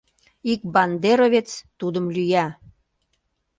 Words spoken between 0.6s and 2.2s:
бандеровец тудым